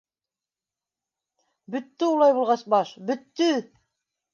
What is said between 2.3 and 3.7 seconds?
булғас баш, бөттө!